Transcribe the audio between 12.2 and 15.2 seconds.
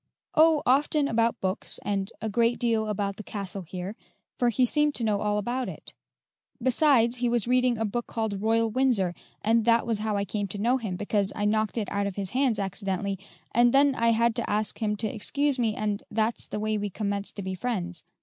hands accidentally, and then I had to ask him to